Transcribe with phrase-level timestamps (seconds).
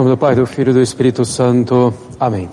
[0.00, 1.92] Nome do Pai, do Filho e do Espírito Santo.
[2.18, 2.48] Amém.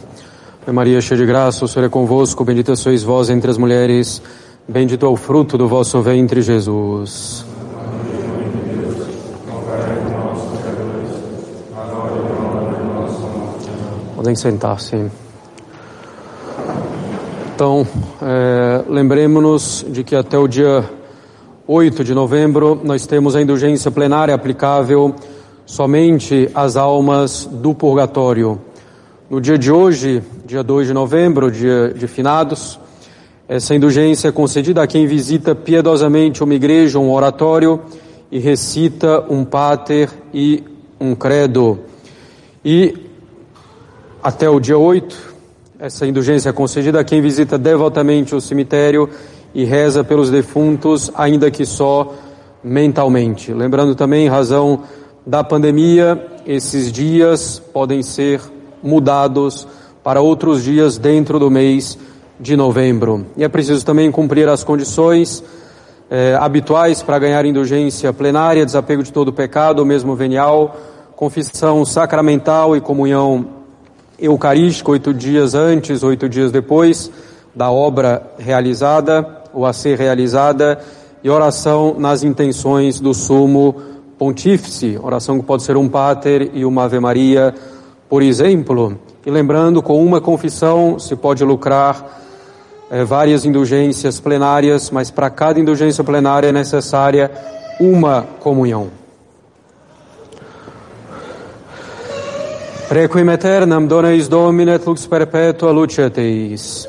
[0.70, 4.21] Maria, cheia de graça, o Senhor é convosco, bendita sois vós entre as mulheres,
[4.67, 7.45] bendito é o fruto do vosso ventre, Jesus.
[14.17, 15.09] Podem sentar-se.
[17.55, 17.88] Então,
[18.22, 20.84] é, lembremos-nos de que até o dia
[21.66, 25.16] 8 de novembro nós temos a indulgência plenária aplicável
[25.67, 28.59] somente às almas do purgatório.
[29.30, 32.80] No dia de hoje, dia 2 de novembro, dia de finados,
[33.49, 37.81] essa indulgência é concedida a quem visita piedosamente uma igreja, um oratório
[38.31, 40.64] e recita um pater e
[41.00, 41.80] um credo.
[42.64, 42.95] E
[44.23, 45.36] até o dia 8,
[45.80, 49.09] essa indulgência é concedida a quem visita devotamente o cemitério
[49.53, 52.14] e reza pelos defuntos, ainda que só
[52.64, 53.53] mentalmente.
[53.53, 54.83] Lembrando também, em razão
[55.28, 58.39] da pandemia, esses dias podem ser
[58.81, 59.67] mudados
[60.02, 61.97] para outros dias dentro do mês
[62.39, 63.25] de novembro.
[63.36, 65.44] E é preciso também cumprir as condições
[66.09, 70.78] eh, habituais para ganhar indulgência plenária, desapego de todo pecado, mesmo venial,
[71.14, 73.48] confissão sacramental e comunhão
[74.17, 77.11] eucarístico oito dias antes, oito dias depois
[77.53, 80.80] da obra realizada ou a ser realizada
[81.22, 86.86] e oração nas intenções do sumo pontífice, oração que pode ser um pater e uma
[86.86, 87.54] ave maria,
[88.10, 88.98] por exemplo.
[89.26, 92.22] E lembrando, com uma confissão se pode lucrar
[92.90, 97.30] é, várias indulgências plenárias, mas para cada indulgência plenária é necessária
[97.80, 98.90] uma comunhão.
[102.89, 106.88] Requiem aeternam dona eis Domine lux perpetua luce.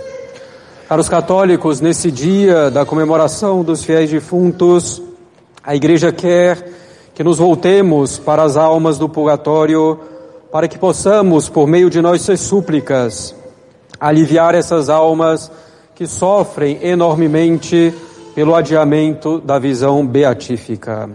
[0.89, 5.03] Caros católicos, nesse dia da comemoração dos fiéis defuntos,
[5.63, 6.78] a Igreja quer
[7.19, 9.99] que nos voltemos para as almas do purgatório,
[10.53, 13.35] para que possamos, por meio de nossas súplicas,
[13.99, 15.51] aliviar essas almas
[15.97, 17.93] que sofrem enormemente
[18.37, 21.11] pelo adiamento da visão beatífica.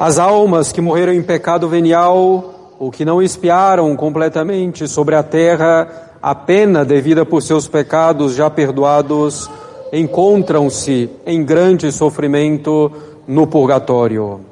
[0.00, 6.14] As almas que morreram em pecado venial ou que não espiaram completamente sobre a terra
[6.22, 9.50] a pena devida por seus pecados já perdoados,
[9.92, 12.90] encontram-se em grande sofrimento
[13.26, 14.48] no purgatório.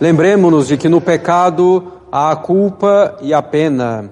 [0.00, 4.08] Lembremos-nos de que no pecado há a culpa e a pena.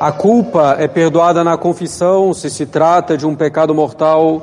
[0.00, 4.42] A culpa é perdoada na confissão se se trata de um pecado mortal,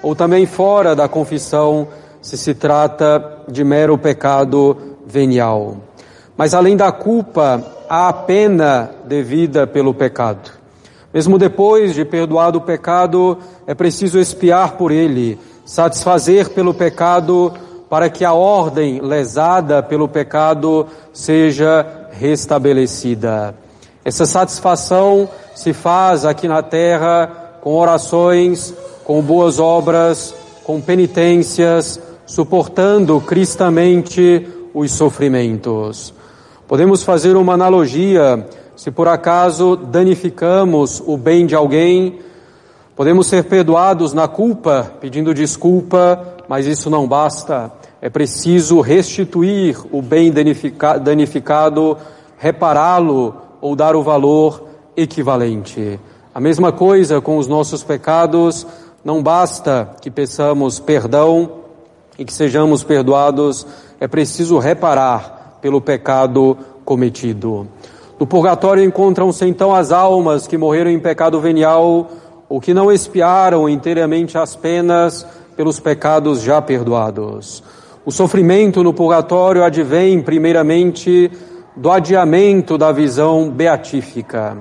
[0.00, 1.88] ou também fora da confissão
[2.22, 5.78] se se trata de mero pecado venial.
[6.36, 10.52] Mas além da culpa, há a pena devida pelo pecado.
[11.12, 13.36] Mesmo depois de perdoado o pecado,
[13.66, 17.52] é preciso expiar por ele, satisfazer pelo pecado,
[17.90, 23.52] para que a ordem lesada pelo pecado seja restabelecida.
[24.04, 28.72] Essa satisfação se faz aqui na terra com orações,
[29.04, 36.14] com boas obras, com penitências, suportando cristamente os sofrimentos.
[36.68, 38.46] Podemos fazer uma analogia,
[38.76, 42.20] se por acaso danificamos o bem de alguém,
[42.94, 47.79] podemos ser perdoados na culpa, pedindo desculpa, mas isso não basta.
[48.02, 51.98] É preciso restituir o bem danificado,
[52.38, 54.64] repará-lo ou dar o valor
[54.96, 56.00] equivalente.
[56.34, 58.66] A mesma coisa com os nossos pecados,
[59.04, 61.50] não basta que peçamos perdão
[62.18, 63.66] e que sejamos perdoados,
[63.98, 67.66] é preciso reparar pelo pecado cometido.
[68.18, 72.10] No purgatório encontram-se então as almas que morreram em pecado venial
[72.48, 75.26] ou que não expiaram inteiramente as penas
[75.56, 77.62] pelos pecados já perdoados.
[78.04, 81.30] O sofrimento no purgatório advém, primeiramente,
[81.76, 84.58] do adiamento da visão beatífica.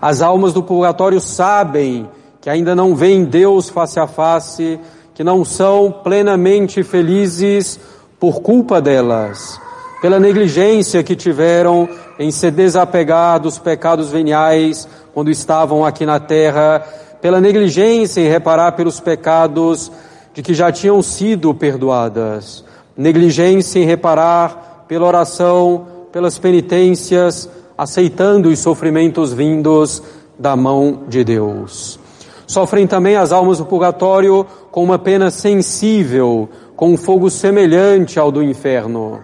[0.00, 2.08] As almas do purgatório sabem
[2.40, 4.78] que ainda não veem Deus face a face,
[5.14, 7.78] que não são plenamente felizes
[8.18, 9.60] por culpa delas
[10.00, 16.84] pela negligência que tiveram em se desapegar dos pecados veniais quando estavam aqui na terra,
[17.20, 19.90] pela negligência em reparar pelos pecados
[20.36, 22.62] de que já tinham sido perdoadas,
[22.94, 30.02] negligência em reparar pela oração, pelas penitências, aceitando os sofrimentos vindos
[30.38, 31.98] da mão de Deus.
[32.46, 38.30] Sofrem também as almas do purgatório com uma pena sensível, com um fogo semelhante ao
[38.30, 39.20] do inferno.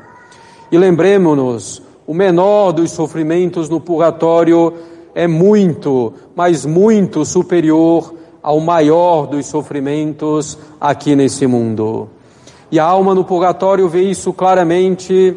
[0.70, 4.72] E lembremos-nos, o menor dos sofrimentos no purgatório
[5.14, 12.08] é muito, mas muito superior ao maior dos sofrimentos aqui nesse mundo.
[12.70, 15.36] E a alma no purgatório vê isso claramente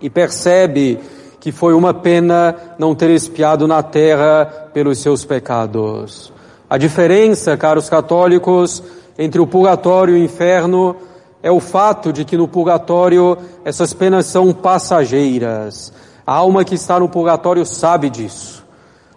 [0.00, 0.98] e percebe
[1.40, 6.32] que foi uma pena não ter espiado na terra pelos seus pecados.
[6.70, 8.82] A diferença, caros católicos,
[9.18, 10.96] entre o purgatório e o inferno
[11.42, 15.92] é o fato de que no purgatório essas penas são passageiras.
[16.24, 18.61] A alma que está no purgatório sabe disso.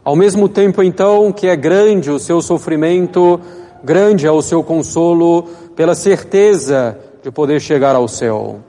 [0.05, 3.41] Ao mesmo tempo, então, que é grande o seu sofrimento,
[3.83, 8.59] grande é o seu consolo pela certeza de poder chegar ao céu.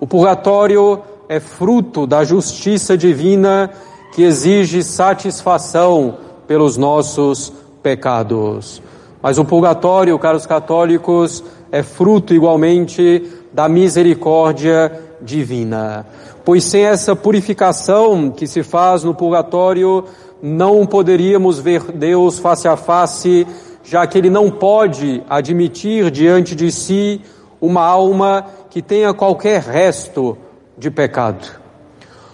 [0.00, 3.70] O purgatório é fruto da justiça divina
[4.12, 6.16] que exige satisfação
[6.48, 8.82] pelos nossos pecados.
[9.22, 16.04] Mas o purgatório, caros católicos, é fruto igualmente da misericórdia divina.
[16.44, 20.04] Pois sem essa purificação que se faz no purgatório,
[20.42, 23.46] não poderíamos ver Deus face a face,
[23.84, 27.20] já que Ele não pode admitir diante de si
[27.60, 30.36] uma alma que tenha qualquer resto
[30.76, 31.46] de pecado.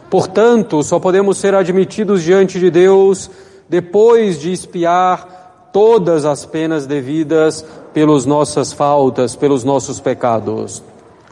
[0.09, 3.31] Portanto, só podemos ser admitidos diante de Deus
[3.69, 7.63] depois de expiar todas as penas devidas
[7.93, 10.83] pelas nossas faltas, pelos nossos pecados.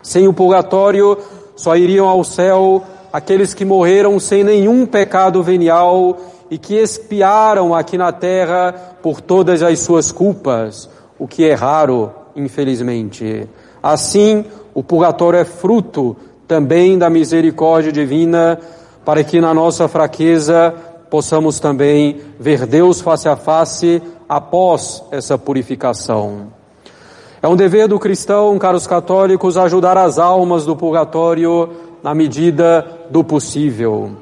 [0.02, 1.16] Sem o purgatório,
[1.56, 6.18] só iriam ao céu aqueles que morreram sem nenhum pecado venial
[6.50, 10.88] e que expiaram aqui na terra por todas as suas culpas,
[11.18, 13.48] o que é raro, infelizmente.
[13.82, 14.44] Assim,
[14.74, 16.16] o purgatório é fruto
[16.46, 18.58] também da misericórdia divina,
[19.04, 20.74] para que na nossa fraqueza
[21.10, 26.48] possamos também ver Deus face a face após essa purificação.
[27.42, 31.70] É um dever do cristão, caros católicos, ajudar as almas do purgatório
[32.02, 34.12] na medida do possível.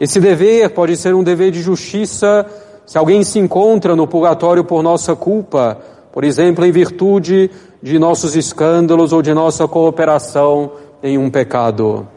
[0.00, 2.46] Esse dever pode ser um dever de justiça
[2.86, 5.76] se alguém se encontra no purgatório por nossa culpa,
[6.10, 7.50] por exemplo, em virtude
[7.82, 12.08] de nossos escândalos ou de nossa cooperação em um pecado.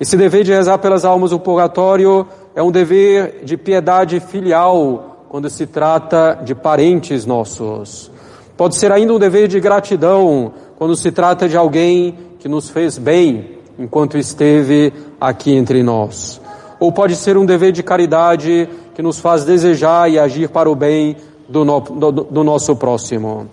[0.00, 5.50] Esse dever de rezar pelas almas do purgatório é um dever de piedade filial quando
[5.50, 8.10] se trata de parentes nossos.
[8.56, 12.96] Pode ser ainda um dever de gratidão quando se trata de alguém que nos fez
[12.96, 16.40] bem enquanto esteve aqui entre nós
[16.78, 20.74] ou pode ser um dever de caridade que nos faz desejar e agir para o
[20.74, 21.16] bem
[21.48, 23.48] do, no, do, do nosso próximo.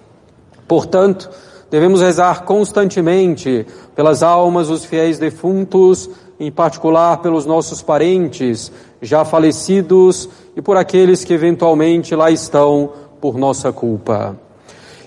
[0.67, 1.29] Portanto,
[1.69, 10.27] devemos rezar constantemente pelas almas dos fiéis defuntos, em particular pelos nossos parentes já falecidos
[10.55, 12.89] e por aqueles que eventualmente lá estão
[13.21, 14.37] por nossa culpa.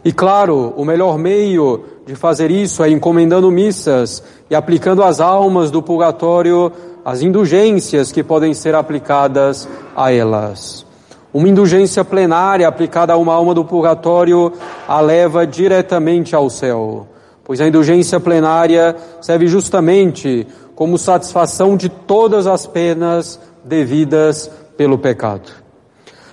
[0.05, 5.71] E claro, o melhor meio de fazer isso é encomendando missas e aplicando as almas
[5.71, 6.73] do purgatório
[7.09, 9.67] as indulgências que podem ser aplicadas
[9.97, 10.85] a elas.
[11.33, 14.53] Uma indulgência plenária aplicada a uma alma do purgatório
[14.87, 17.07] a leva diretamente ao céu,
[17.43, 25.51] pois a indulgência plenária serve justamente como satisfação de todas as penas devidas pelo pecado.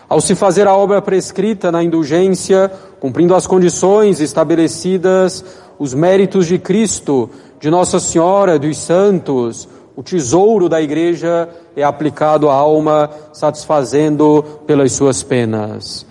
[0.10, 2.70] Ao se fazer a obra prescrita na indulgência,
[3.00, 5.42] cumprindo as condições estabelecidas,
[5.80, 7.30] os méritos de Cristo,
[7.62, 14.92] de Nossa Senhora, dos santos, o tesouro da igreja é aplicado à alma, satisfazendo pelas
[14.92, 16.06] suas penas.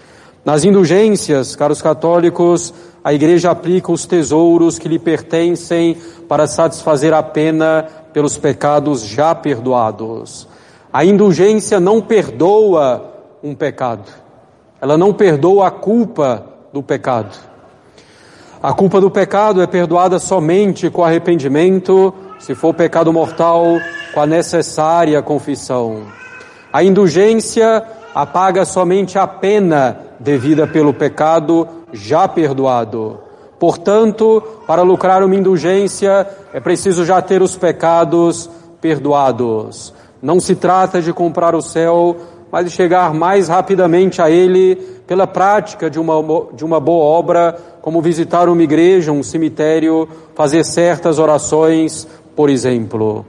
[0.44, 2.72] Nas indulgências, caros católicos,
[3.02, 9.34] a igreja aplica os tesouros que lhe pertencem para satisfazer a pena pelos pecados já
[9.34, 10.48] perdoados.
[10.90, 13.12] A indulgência não perdoa
[13.42, 14.10] um pecado.
[14.80, 17.36] Ela não perdoa a culpa do pecado.
[18.62, 22.14] A culpa do pecado é perdoada somente com arrependimento,
[22.44, 23.78] se for pecado mortal,
[24.12, 26.02] com a necessária confissão.
[26.70, 27.82] A indulgência
[28.14, 33.18] apaga somente a pena devida pelo pecado já perdoado.
[33.58, 39.94] Portanto, para lucrar uma indulgência, é preciso já ter os pecados perdoados.
[40.20, 42.14] Não se trata de comprar o céu,
[42.52, 46.14] mas de chegar mais rapidamente a ele pela prática de uma,
[46.52, 53.24] de uma boa obra, como visitar uma igreja, um cemitério, fazer certas orações, por exemplo.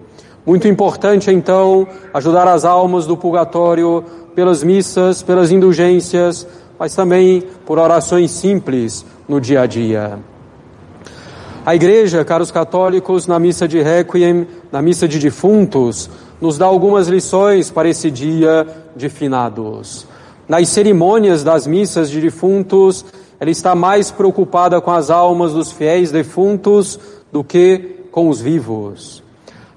[0.45, 4.03] Muito importante, então, ajudar as almas do purgatório
[4.35, 6.47] pelas missas, pelas indulgências,
[6.77, 10.19] mas também por orações simples no dia a dia.
[11.65, 16.09] A igreja, caros católicos, na missa de Requiem, na missa de defuntos,
[16.39, 20.05] nos dá algumas lições para esse dia de finados.
[20.47, 23.03] Nas cerimônias das missas de defuntos,
[23.39, 26.99] ela está mais preocupada com as almas dos fiéis defuntos
[27.31, 29.21] do que com os vivos.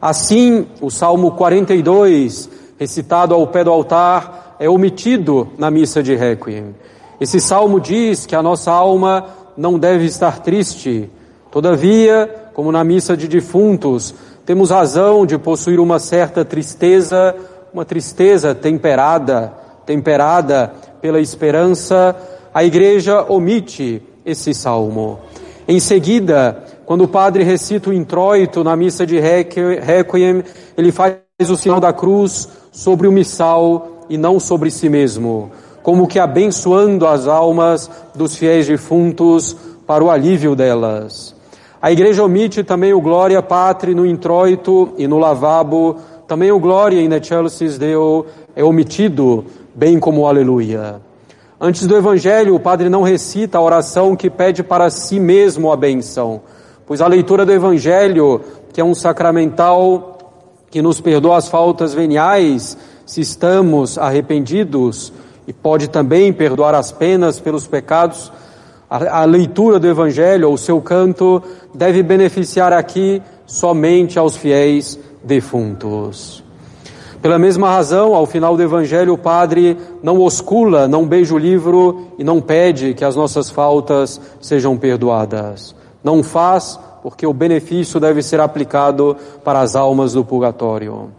[0.00, 6.72] Assim, o Salmo 42, recitado ao pé do altar, é omitido na missa de Requiem.
[7.20, 9.26] Esse salmo diz que a nossa alma
[9.56, 11.10] não deve estar triste.
[11.50, 14.14] Todavia, como na missa de defuntos,
[14.46, 17.34] temos razão de possuir uma certa tristeza
[17.72, 19.52] uma tristeza temperada,
[19.84, 22.16] temperada pela esperança,
[22.52, 25.18] a igreja omite esse salmo.
[25.66, 30.42] Em seguida, quando o padre recita o introito na missa de Requiem,
[30.74, 31.18] ele faz
[31.50, 35.50] o sinal da cruz sobre o missal e não sobre si mesmo,
[35.82, 39.54] como que abençoando as almas dos fiéis defuntos
[39.86, 41.34] para o alívio delas.
[41.82, 47.02] A igreja omite também o Glória Patri no introito e no lavabo, também o Glória
[47.02, 48.24] in excelsis Deo
[48.56, 51.02] é omitido, bem como o Aleluia.
[51.60, 55.76] Antes do Evangelho, o padre não recita a oração que pede para si mesmo a
[55.76, 56.40] benção,
[56.88, 58.40] pois a leitura do Evangelho,
[58.72, 60.18] que é um sacramental
[60.70, 65.12] que nos perdoa as faltas veniais, se estamos arrependidos,
[65.46, 68.32] e pode também perdoar as penas pelos pecados,
[68.88, 71.42] a, a leitura do Evangelho, ou seu canto,
[71.74, 76.42] deve beneficiar aqui somente aos fiéis defuntos.
[77.20, 82.08] Pela mesma razão, ao final do Evangelho, o Padre não oscula, não beija o livro
[82.18, 85.76] e não pede que as nossas faltas sejam perdoadas.
[86.08, 91.10] Não faz porque o benefício deve ser aplicado para as almas do purgatório.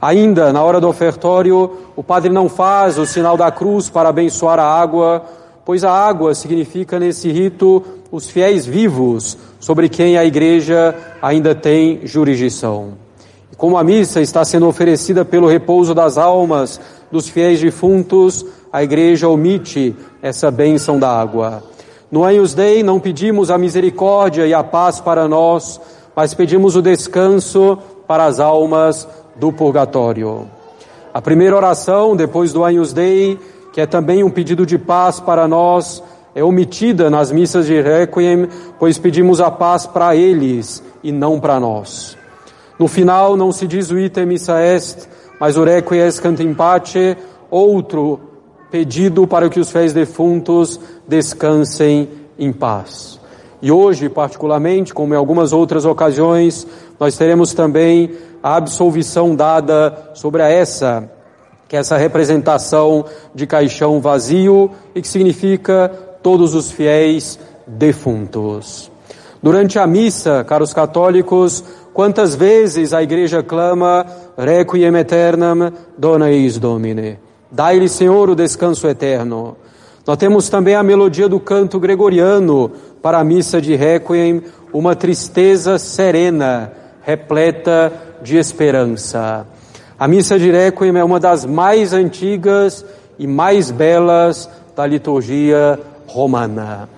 [0.00, 4.58] Ainda, na hora do ofertório, o padre não faz o sinal da cruz para abençoar
[4.58, 5.22] a água,
[5.66, 12.00] pois a água significa nesse rito os fiéis vivos, sobre quem a igreja ainda tem
[12.06, 12.94] jurisdição.
[13.52, 18.82] E como a missa está sendo oferecida pelo repouso das almas dos fiéis defuntos, a
[18.82, 21.71] igreja omite essa bênção da água.
[22.12, 25.80] No Agnus Dei não pedimos a misericórdia e a paz para nós,
[26.14, 30.46] mas pedimos o descanso para as almas do purgatório.
[31.14, 33.40] A primeira oração, depois do Agnus Dei,
[33.72, 36.02] que é também um pedido de paz para nós,
[36.34, 38.46] é omitida nas missas de Requiem,
[38.78, 42.18] pois pedimos a paz para eles e não para nós.
[42.78, 45.08] No final não se diz o item missa est,
[45.40, 47.16] mas o Requiem pace,
[47.50, 48.31] outro
[48.72, 53.20] pedido para que os fiéis defuntos descansem em paz.
[53.60, 56.66] E hoje, particularmente, como em algumas outras ocasiões,
[56.98, 58.12] nós teremos também
[58.42, 61.08] a absolvição dada sobre essa,
[61.68, 65.90] que é essa representação de caixão vazio e que significa
[66.22, 68.90] todos os fiéis defuntos.
[69.42, 71.62] Durante a missa, caros católicos,
[71.92, 74.06] quantas vezes a igreja clama
[74.38, 77.31] Requiem aeternam dona eis Domine.
[77.52, 79.58] Dai-lhe, Senhor, o descanso eterno.
[80.06, 84.42] Nós temos também a melodia do canto gregoriano para a missa de Requiem,
[84.72, 87.92] uma tristeza serena, repleta
[88.22, 89.46] de esperança.
[89.98, 92.86] A missa de Requiem é uma das mais antigas
[93.18, 96.88] e mais belas da liturgia romana.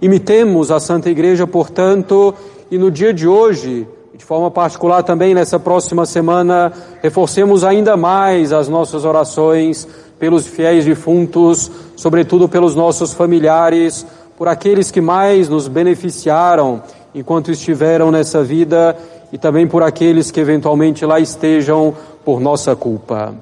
[0.00, 2.32] Imitemos a Santa Igreja, portanto,
[2.70, 8.50] e no dia de hoje, de forma particular também nessa próxima semana, reforcemos ainda mais
[8.50, 9.86] as nossas orações
[10.18, 14.06] pelos fiéis defuntos, sobretudo pelos nossos familiares,
[14.38, 16.82] por aqueles que mais nos beneficiaram
[17.14, 18.96] enquanto estiveram nessa vida
[19.30, 21.94] e também por aqueles que eventualmente lá estejam
[22.24, 23.34] por nossa culpa.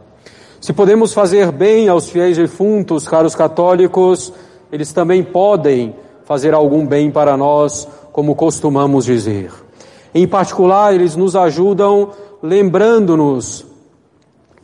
[0.61, 4.33] Se podemos fazer bem aos fiéis defuntos, caros católicos,
[4.73, 9.64] eles também podem fazer algum bem para nós, como costumamos dizer.
[10.15, 12.11] Em particular, eles nos ajudam
[12.45, 13.65] lembrando-nos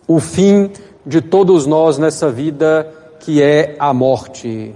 [0.06, 0.70] o fim
[1.04, 2.86] de todos nós nessa vida,
[3.20, 4.74] que é a morte.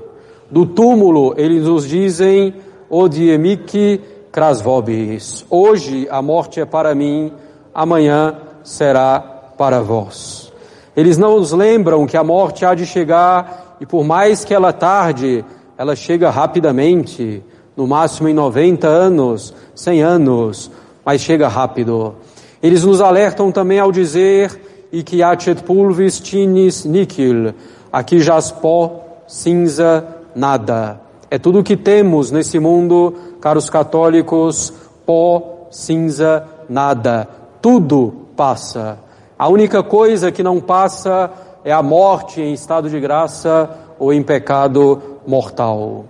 [0.50, 2.54] Do túmulo, eles nos dizem,
[2.88, 4.00] odiemiki
[4.32, 5.44] krasvobis.
[5.50, 7.30] Hoje a morte é para mim,
[7.74, 9.20] amanhã será
[9.56, 10.50] para vós.
[10.96, 14.72] Eles não nos lembram que a morte há de chegar e por mais que ela
[14.72, 15.44] tarde,
[15.76, 17.42] ela chega rapidamente
[17.76, 20.70] no máximo em 90 anos, 100 anos,
[21.04, 22.14] mas chega rápido.
[22.62, 24.60] Eles nos alertam também ao dizer,
[24.94, 27.52] e que acet pulvis tinis níquil,
[27.92, 31.00] aqui jaz pó, cinza, nada.
[31.28, 34.72] É tudo o que temos nesse mundo, caros católicos,
[35.04, 37.28] pó, cinza, nada.
[37.60, 38.98] Tudo passa.
[39.36, 41.28] A única coisa que não passa
[41.64, 46.04] é a morte em estado de graça ou em pecado mortal.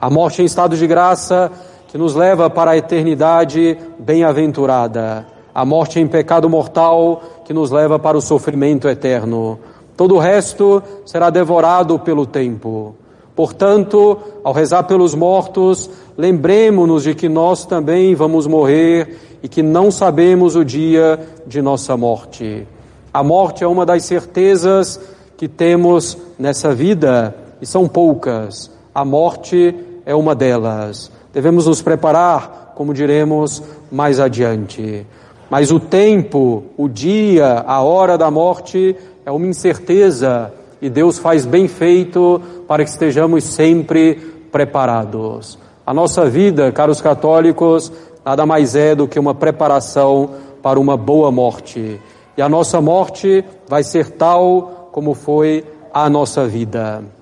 [0.00, 1.50] A morte em estado de graça
[1.88, 5.26] que nos leva para a eternidade bem-aventurada.
[5.54, 9.58] A morte em pecado mortal que nos leva para o sofrimento eterno.
[9.96, 12.94] Todo o resto será devorado pelo tempo.
[13.34, 19.90] Portanto, ao rezar pelos mortos, lembremos-nos de que nós também vamos morrer e que não
[19.90, 22.66] sabemos o dia de nossa morte.
[23.12, 25.00] A morte é uma das certezas
[25.38, 28.70] que temos nessa vida e são poucas.
[28.94, 29.74] A morte
[30.06, 31.10] é uma delas.
[31.34, 35.04] Devemos nos preparar, como diremos mais adiante.
[35.50, 41.44] Mas o tempo, o dia, a hora da morte é uma incerteza e Deus faz
[41.44, 44.14] bem feito para que estejamos sempre
[44.50, 45.58] preparados.
[45.84, 47.92] A nossa vida, caros católicos,
[48.24, 50.30] nada mais é do que uma preparação
[50.62, 52.00] para uma boa morte.
[52.36, 57.15] E a nossa morte vai ser tal como foi a nossa vida.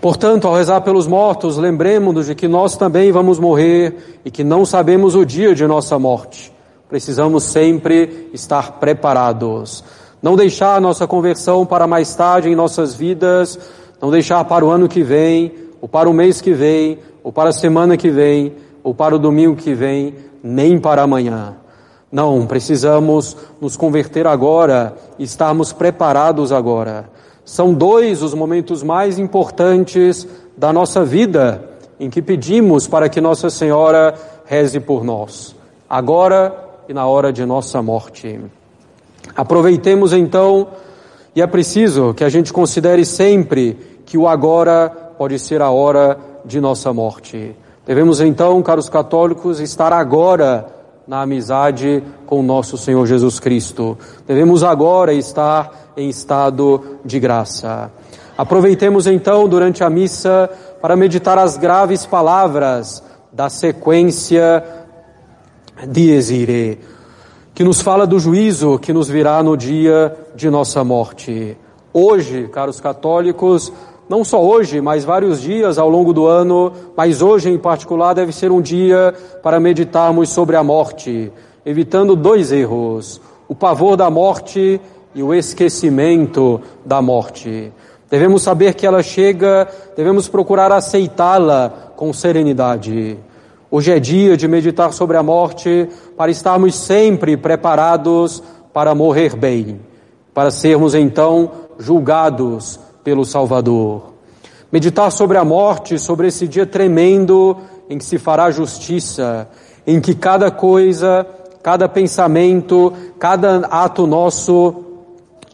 [0.00, 4.64] Portanto, ao rezar pelos mortos, lembremos-nos de que nós também vamos morrer e que não
[4.64, 6.50] sabemos o dia de nossa morte.
[6.88, 9.84] Precisamos sempre estar preparados.
[10.22, 13.58] Não deixar nossa conversão para mais tarde em nossas vidas,
[14.00, 15.52] não deixar para o ano que vem,
[15.82, 19.18] ou para o mês que vem, ou para a semana que vem, ou para o
[19.18, 21.56] domingo que vem, nem para amanhã.
[22.10, 27.19] Não, precisamos nos converter agora, estarmos preparados agora.
[27.50, 30.24] São dois os momentos mais importantes
[30.56, 34.14] da nossa vida em que pedimos para que Nossa Senhora
[34.44, 35.56] reze por nós.
[35.88, 36.54] Agora
[36.88, 38.38] e na hora de nossa morte.
[39.34, 40.68] Aproveitemos então,
[41.34, 43.76] e é preciso que a gente considere sempre
[44.06, 44.88] que o agora
[45.18, 47.56] pode ser a hora de nossa morte.
[47.84, 50.68] Devemos então, caros católicos, estar agora
[51.10, 53.98] na amizade com nosso Senhor Jesus Cristo.
[54.28, 57.90] Devemos agora estar em estado de graça.
[58.38, 60.48] Aproveitemos então durante a missa
[60.80, 63.02] para meditar as graves palavras
[63.32, 64.62] da sequência
[65.84, 66.78] Diezire,
[67.56, 71.56] que nos fala do juízo que nos virá no dia de nossa morte.
[71.92, 73.72] Hoje, caros católicos,
[74.10, 78.32] não só hoje, mas vários dias ao longo do ano, mas hoje em particular deve
[78.32, 81.32] ser um dia para meditarmos sobre a morte,
[81.64, 84.80] evitando dois erros: o pavor da morte
[85.14, 87.72] e o esquecimento da morte.
[88.10, 93.16] Devemos saber que ela chega, devemos procurar aceitá-la com serenidade.
[93.70, 98.42] Hoje é dia de meditar sobre a morte para estarmos sempre preparados
[98.72, 99.80] para morrer bem,
[100.34, 104.10] para sermos então julgados pelo Salvador.
[104.70, 107.56] Meditar sobre a morte, sobre esse dia tremendo
[107.88, 109.48] em que se fará justiça,
[109.86, 111.26] em que cada coisa,
[111.62, 114.84] cada pensamento, cada ato nosso,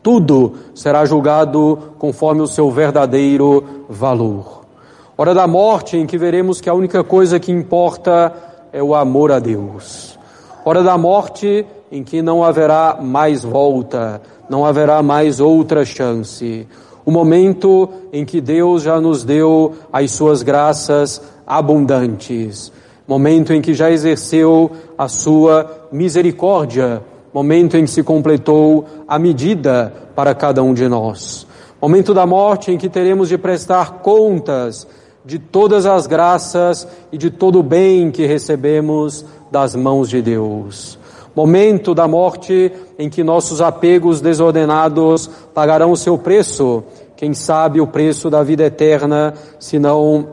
[0.03, 4.67] tudo será julgado conforme o seu verdadeiro valor.
[5.19, 8.33] Hora da morte, em que veremos que a única coisa que importa
[8.71, 10.19] é o amor a Deus.
[10.63, 16.69] Hora da morte, em que não haverá mais volta, não haverá mais outra chance.
[17.07, 22.73] O momento em que Deus já nos deu as suas graças abundantes.
[23.07, 27.01] Momento em que já exerceu a sua misericórdia.
[27.33, 31.47] Momento em que se completou a medida para cada um de nós.
[31.81, 34.85] Momento da morte em que teremos de prestar contas
[35.25, 40.99] de todas as graças e de todo o bem que recebemos das mãos de Deus.
[41.37, 46.83] Momento da morte em que nossos apegos desordenados pagarão o seu preço,
[47.15, 50.27] quem sabe o preço da vida eterna, se não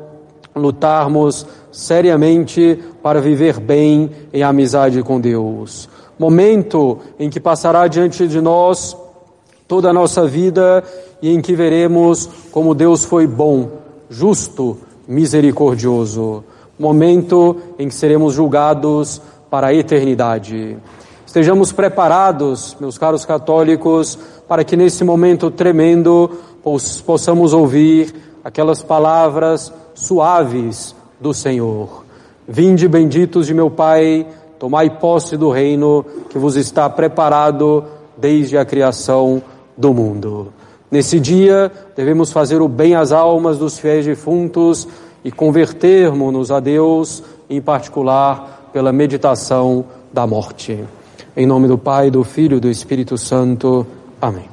[0.55, 5.89] lutarmos seriamente para viver bem em amizade com Deus.
[6.17, 8.95] Momento em que passará diante de nós
[9.67, 10.85] toda a nossa vida
[11.21, 13.69] e em que veremos como Deus foi bom
[14.09, 16.45] justo, misericordioso,
[16.79, 19.21] momento em que seremos julgados
[19.53, 20.79] para a eternidade.
[21.27, 26.27] Estejamos preparados, meus caros católicos, para que nesse momento tremendo
[27.05, 32.03] possamos ouvir aquelas palavras suaves do Senhor.
[32.47, 34.25] Vinde benditos de meu Pai,
[34.57, 37.83] tomai posse do reino que vos está preparado
[38.17, 39.39] desde a criação
[39.77, 40.51] do mundo.
[40.89, 44.87] Nesse dia, devemos fazer o bem às almas dos fiéis defuntos
[45.23, 50.83] e convertermos-nos a Deus, em particular pela meditação da morte.
[51.35, 53.85] Em nome do Pai, do Filho e do Espírito Santo.
[54.21, 54.52] Amém.